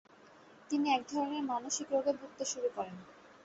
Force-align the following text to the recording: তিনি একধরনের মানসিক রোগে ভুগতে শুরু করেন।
তিনি 0.69 0.87
একধরনের 0.91 1.43
মানসিক 1.43 1.87
রোগে 1.91 2.13
ভুগতে 2.13 2.43
শুরু 2.45 2.69
করেন। 2.75 2.97